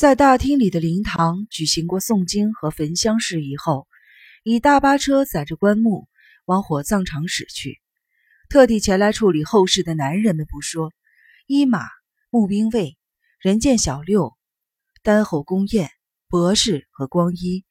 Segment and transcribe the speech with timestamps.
[0.00, 3.86] 在大厅里的灵堂举行过诵经和焚香事宜后，
[4.42, 6.08] 以大巴车载着棺木
[6.46, 7.82] 往火葬场驶去。
[8.48, 10.90] 特地前来处理后事的男人们不说，
[11.46, 11.82] 一马、
[12.30, 12.96] 募兵卫、
[13.40, 14.34] 人见小六、
[15.02, 15.90] 丹后宫宴、
[16.30, 17.66] 博士和光一，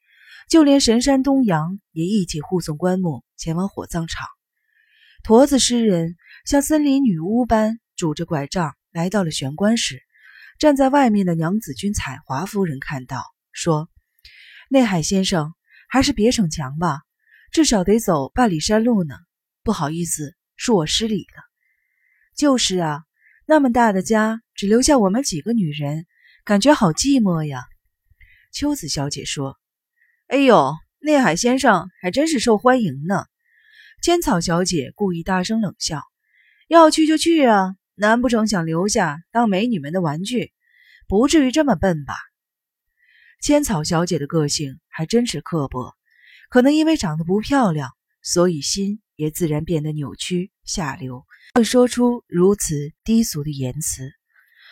[0.48, 4.28] 就连神山东阳也一起护送棺木前往火葬场。
[5.24, 6.16] 驼子诗人
[6.46, 10.04] 像森林女巫般拄着拐杖来到了玄关时。
[10.60, 13.24] 站在外面的娘子军彩华夫人看到，
[13.54, 13.90] 说
[14.70, 15.54] ：“内海先生，
[15.88, 17.00] 还是别逞强吧，
[17.54, 19.16] 至少得走半里山路呢。
[19.64, 21.44] 不好意思，恕我失礼了。
[22.36, 23.04] ”“就是啊，
[23.46, 26.06] 那么大的家，只留下我们几个女人，
[26.44, 27.64] 感觉好寂寞呀。”
[28.52, 29.58] 秋子小姐说。
[30.28, 33.24] “哎呦，内海先生还真是受欢迎呢。”
[34.04, 36.04] 千草小姐故意大声冷笑
[36.68, 40.54] ：“要去就去啊。”难不成想留下当美女们的玩具？
[41.06, 42.16] 不至于这么笨吧？
[43.42, 45.94] 千草小姐的个性还真是刻薄，
[46.50, 47.90] 可能因为长得不漂亮，
[48.22, 54.10] 所以心也自然变得扭曲下流，会说出如此低俗的言辞。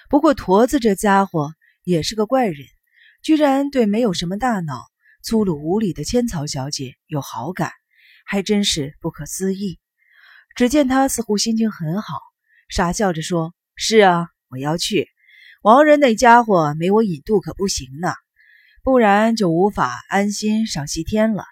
[0.09, 1.51] 不过驼子这家伙
[1.83, 2.65] 也是个怪人，
[3.21, 4.85] 居然对没有什么大脑、
[5.21, 7.73] 粗鲁无礼的千草小姐有好感，
[8.25, 9.79] 还真是不可思议。
[10.55, 12.21] 只见他似乎心情很好。
[12.69, 15.07] 傻笑着说：“是啊，我要去。
[15.61, 18.13] 王仁那家伙没我引渡可不行呢，
[18.83, 21.45] 不然就无法安心上西天了。”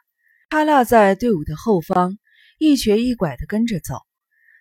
[0.50, 2.18] 他落在队伍的后方，
[2.58, 4.00] 一瘸一拐地跟着走。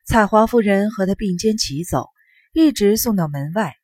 [0.06, 2.08] 彩华夫人和他并肩齐走，
[2.52, 3.74] 一直送到门外。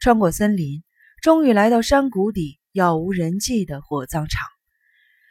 [0.00, 0.82] 穿过森林，
[1.22, 4.46] 终于来到山谷底杳无人迹的火葬场。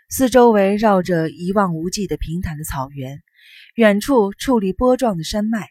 [0.09, 3.21] 四周围绕着一望无际的平坦的草原，
[3.75, 5.67] 远处矗立波状的山脉。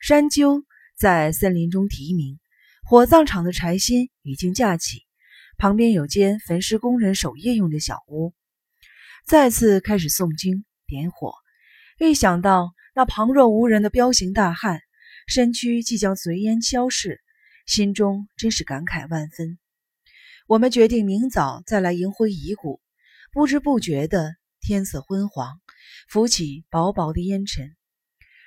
[0.00, 0.64] 山鸠
[0.96, 2.38] 在森林中啼鸣，
[2.84, 5.06] 火葬场的柴薪已经架起，
[5.58, 8.32] 旁边有间焚尸工人守夜用的小屋。
[9.26, 11.34] 再次开始诵经点火，
[11.98, 14.80] 一想到那旁若无人的彪形大汉
[15.26, 17.20] 身躯即将随烟消逝，
[17.66, 19.58] 心中真是感慨万分。
[20.46, 22.80] 我们决定明早再来迎回遗骨。
[23.32, 25.60] 不知不觉的，天色昏黄，
[26.08, 27.74] 浮起薄薄的烟尘，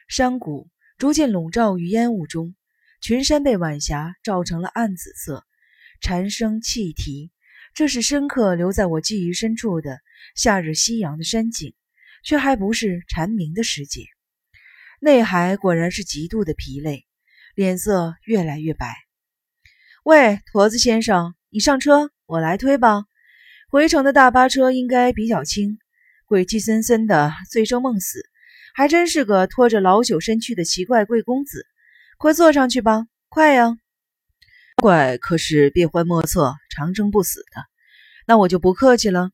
[0.08, 0.70] 山谷。
[1.00, 2.56] 逐渐笼罩于烟雾中，
[3.00, 5.46] 群山被晚霞照成了暗紫色，
[6.02, 7.32] 蝉声泣啼。
[7.74, 10.02] 这是深刻留在我记忆深处的
[10.36, 11.74] 夏日夕阳的山景，
[12.22, 14.04] 却还不是蝉鸣的时节。
[15.00, 17.06] 内海果然是极度的疲累，
[17.56, 18.94] 脸色越来越白。
[20.04, 23.06] 喂，驼子先生，你上车，我来推吧。
[23.70, 25.80] 回程的大巴车应该比较轻，
[26.26, 28.29] 鬼气森森的，醉生梦死。
[28.80, 31.68] 还真是个拖着老朽身躯的奇怪贵公子，
[32.18, 33.76] 快坐上去吧，快呀！
[34.78, 37.62] 怪可是变幻莫测、长生不死的，
[38.26, 39.32] 那我就不客气了。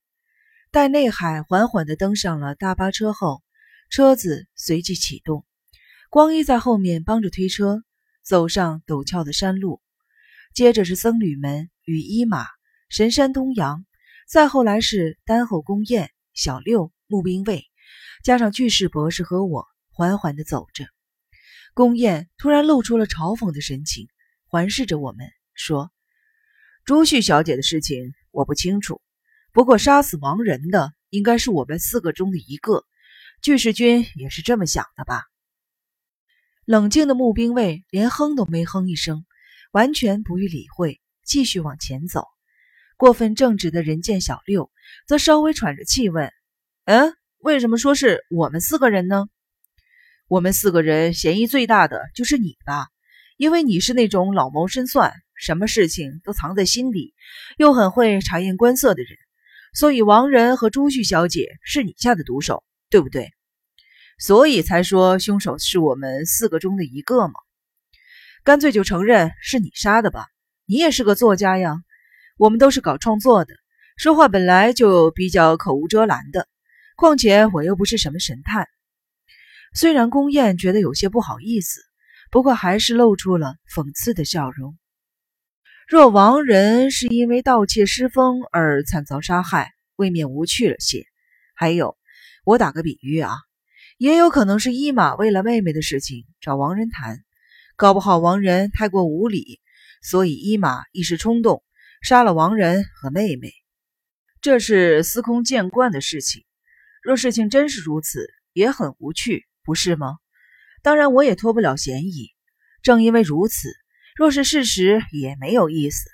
[0.71, 3.43] 待内海缓缓地登上了大巴车后，
[3.91, 5.45] 车子随即启动，
[6.09, 7.83] 光一在后面帮着推车，
[8.23, 9.79] 走上陡峭的山路。
[10.55, 12.47] 接着是僧侣们与一马、
[12.89, 13.85] 神山东阳，
[14.27, 17.63] 再后来是丹后宫宴、小六、募兵卫。
[18.25, 20.87] 加上巨士博士和我缓缓地走着，
[21.75, 24.07] 宫宴突然露出了嘲讽的神情，
[24.47, 25.91] 环视着我们说
[26.85, 28.99] ：“朱旭小姐的事情我不清楚，
[29.51, 32.83] 不过杀死王仁的应该是我们四个中的一个。
[33.43, 35.21] 巨士君也是这么想的吧？”
[36.65, 39.23] 冷静的募兵卫连哼都没哼一声，
[39.71, 42.25] 完全不予理会，继续往前走。
[42.97, 44.71] 过分正直的人见小六
[45.05, 46.33] 则稍微喘着气问
[46.85, 49.27] ：“嗯？”为什么说是我们四个人呢？
[50.27, 52.87] 我们四个人嫌疑最大的就是你吧，
[53.37, 57.13] 因为你是那种老谋深算，什么事情都藏在心里，
[57.57, 59.11] 又很会察言观色的人，
[59.75, 63.31] 所以王仁和朱旭小姐是你下的毒手，对不对？
[64.17, 67.35] 所以才说凶手是我们四个中的一个嘛。
[68.43, 70.25] 干脆就承认是你杀的吧，
[70.65, 71.75] 你也是个作家呀。
[72.39, 73.53] 我们都是搞创作的，
[73.97, 76.47] 说话本来就比较口无遮拦的。
[76.95, 78.69] 况且我又不是什么神探。
[79.73, 81.81] 虽然宫宴觉得有些不好意思，
[82.31, 84.77] 不过还是露出了讽刺的笑容。
[85.87, 91.05] 若王仁是因为盗窃失风而惨遭杀害，未免无趣了些。
[91.53, 91.97] 还有，
[92.45, 93.33] 我打个比喻啊，
[93.97, 97.25] 也有可能是伊玛为了妹妹的事情找王仁谈，
[97.75, 99.59] 搞不好王仁太过无礼，
[100.01, 101.61] 所以伊玛一时冲动
[102.01, 103.51] 杀了王仁和妹妹。
[104.39, 106.44] 这是司空见惯的事情。
[107.05, 110.15] 若事情真是如此，也很无趣，不是吗？
[110.81, 112.31] 当然，我也脱不了嫌疑。
[112.81, 113.69] 正因为如此，
[114.15, 116.09] 若是事实，也没有意思。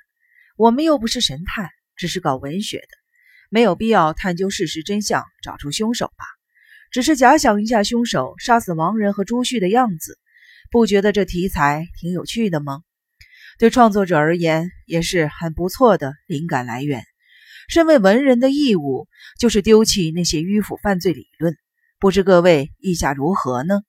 [0.57, 2.87] 我们又不是神探，只是搞文学的，
[3.49, 6.25] 没有必要探究事实真相，找出凶手吧？
[6.91, 10.19] 只是假想一下凶手杀死王仁和朱旭的样子，
[10.71, 12.81] 不觉得这题材挺有趣的吗？
[13.57, 17.05] 对创作者而言，也是很不错的灵感来源。
[17.67, 19.07] 身为文人的义务，
[19.39, 21.57] 就是丢弃那些迂腐犯罪理论。
[21.99, 23.81] 不知各位意下如何呢？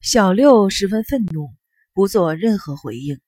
[0.00, 1.50] 小六十分愤怒，
[1.94, 3.20] 不做任何回应。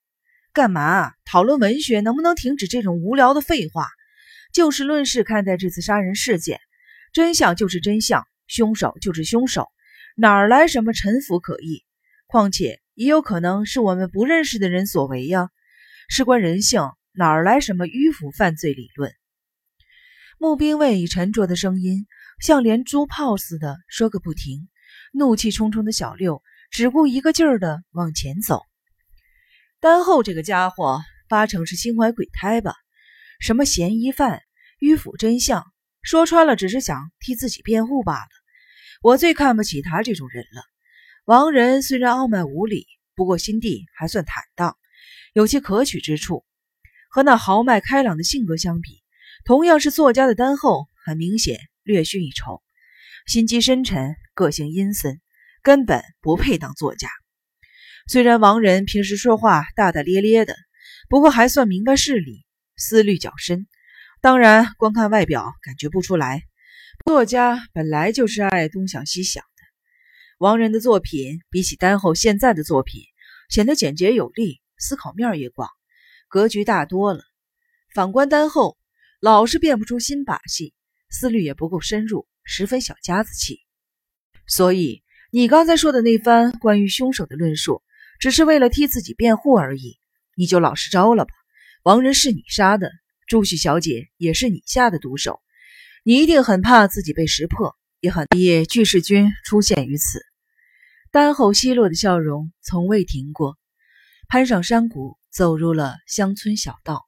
[0.53, 1.99] 干嘛讨论文学？
[1.99, 3.87] 能不能停止这种无聊的废话？
[4.53, 6.59] 就事论事看待这次杀人事件，
[7.11, 9.67] 真相就是真相，凶手就是凶手，
[10.15, 11.83] 哪来什么臣服可议？
[12.27, 15.49] 况且也有可能是我们不认识的人所为呀。
[16.07, 19.11] 事关人性，哪来什么迂腐犯罪理论？
[20.37, 22.07] 穆兵卫以沉着的声音，
[22.39, 24.67] 像连珠炮似的说个不停。
[25.11, 28.61] 怒气冲冲的小六只顾一个劲儿的往前走。
[29.79, 32.75] 丹后这个家伙八成是心怀鬼胎吧？
[33.39, 34.41] 什么嫌疑犯、
[34.79, 35.65] 迂腐真相，
[36.01, 38.27] 说穿了只是想替自己辩护罢了。
[39.01, 40.63] 我最看不起他这种人了。
[41.23, 42.85] 王仁虽然傲慢无礼，
[43.15, 44.77] 不过心地还算坦荡，
[45.33, 46.45] 有些可取之处。
[47.09, 49.01] 和那豪迈开朗的性格相比，
[49.45, 52.63] 同样是作家的丹后，很明显略逊一筹，
[53.27, 55.21] 心机深沉，个性阴森，
[55.61, 57.07] 根本不配当作家。
[58.07, 60.55] 虽然王仁平时说话大大咧咧的，
[61.09, 62.43] 不过还算明白事理，
[62.75, 63.67] 思虑较深。
[64.19, 66.41] 当然，光看外表感觉不出来。
[67.05, 69.61] 作家本来就是爱东想西想的。
[70.39, 73.03] 王仁的作品比起丹后现在的作品，
[73.49, 75.69] 显得简洁有力，思考面也广，
[76.29, 77.23] 格局大多了。
[77.93, 78.75] 反观丹后。
[79.25, 80.75] 老是变不出新把戏，
[81.09, 83.59] 思虑也不够深入，十分小家子气。
[84.45, 85.01] 所以
[85.31, 87.81] 你刚才说的那番关于凶手的论述，
[88.19, 89.97] 只是为了替自己辩护而已。
[90.35, 91.31] 你就老实招了吧。
[91.81, 92.91] 王仁是你杀的，
[93.25, 95.41] 朱旭小姐也是你下的毒手，
[96.03, 100.21] 你一定很怕自己被识破，也很也巨世军出现于此。
[101.09, 103.57] 丹后奚落的笑容从未停过，
[104.27, 107.07] 攀上山谷，走入了乡村小道。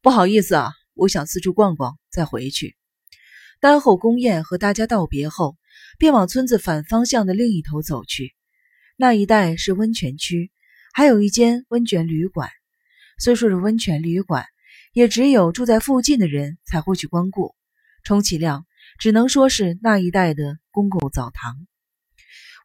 [0.00, 0.74] 不好意思啊。
[1.00, 2.76] 我想四处逛逛，再回去。
[3.58, 5.56] 丹后宫宴和大家道别后，
[5.98, 8.34] 便往村子反方向的另一头走去。
[8.98, 10.52] 那一带是温泉区，
[10.92, 12.50] 还有一间温泉旅馆。
[13.18, 14.44] 虽说是温泉旅馆，
[14.92, 17.54] 也只有住在附近的人才会去光顾，
[18.04, 18.66] 充其量
[18.98, 21.66] 只能说是那一带的公共澡堂。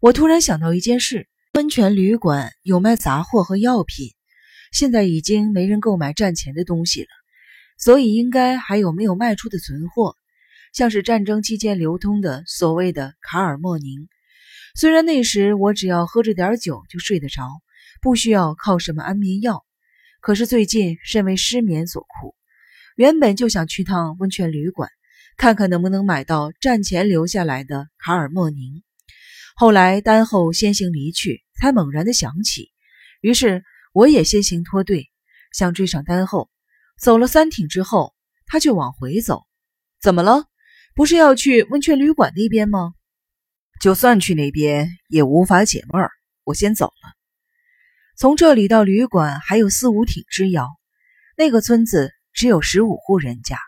[0.01, 4.13] 我突然想到一件事：温泉旅馆有卖杂货和药品，
[4.73, 7.07] 现在已经没人购买战前的东西了。
[7.77, 10.15] 所以应该还有没有卖出的存货，
[10.73, 14.07] 像是战争期间流通的所谓的卡尔莫宁。
[14.75, 17.43] 虽然那时我只要喝着点酒就睡得着，
[18.01, 19.65] 不需要靠什么安眠药，
[20.19, 22.35] 可是最近甚为失眠所苦。
[22.95, 24.89] 原本就想去趟温泉旅馆，
[25.37, 28.83] 看看能不能买到战前留下来的卡尔莫宁。
[29.55, 32.71] 后来丹后先行离去，才猛然的想起，
[33.21, 33.63] 于是
[33.93, 35.09] 我也先行脱队，
[35.53, 36.49] 想追上丹后。
[36.97, 38.13] 走了三挺之后，
[38.45, 39.43] 他就往回走。
[40.01, 40.45] 怎么了？
[40.95, 42.93] 不是要去温泉旅馆那边吗？
[43.81, 46.09] 就算去那边，也无法解闷儿。
[46.43, 47.13] 我先走了。
[48.17, 50.69] 从这里到旅馆还有四五挺之遥。
[51.37, 53.59] 那个村子只有十五户人家。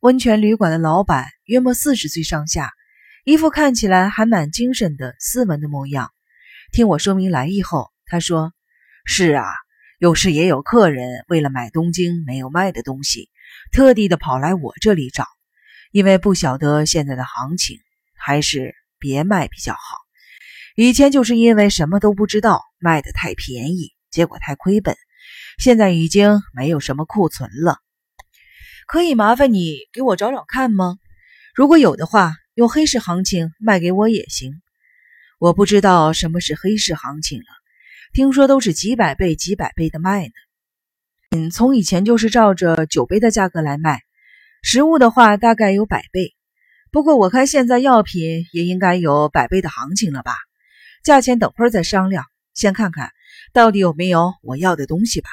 [0.00, 2.72] 温泉旅馆的老板约莫四十岁上下，
[3.24, 6.10] 一副看起来还蛮精神的斯文的模样。
[6.72, 8.52] 听我说明来意后，他说
[9.06, 9.44] ：“是啊。”
[10.02, 13.30] 有时也有客人为了买东京没有卖的东西，
[13.70, 15.28] 特地的跑来我这里找，
[15.92, 17.78] 因为不晓得现在的行情，
[18.16, 19.78] 还是别卖比较好。
[20.74, 24.96] 以前就是因为什么都不知道，卖的太便宜，结果太亏本。
[25.56, 27.78] 现在已经没有什么库存了，
[28.88, 30.96] 可以麻烦你给我找找看吗？
[31.54, 34.60] 如果有的话，用黑市行情卖给我也行。
[35.38, 37.61] 我不知道什么是黑市行情了。
[38.12, 40.32] 听说都是几百倍、几百倍的卖呢。
[41.30, 44.02] 嗯，从以前就是照着酒杯的价格来卖，
[44.62, 46.34] 实物的话大概有百倍。
[46.90, 50.34] 不过我看现在药品也应该有百倍的行情了吧？
[51.02, 53.10] 价钱等会儿再商量，先看看
[53.54, 55.30] 到底有没有我要的东西吧。